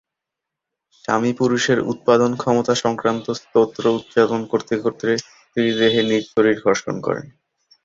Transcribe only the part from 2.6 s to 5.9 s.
সংক্রান্ত স্তোত্র উচ্চারণ করতে করতে স্ত্রীর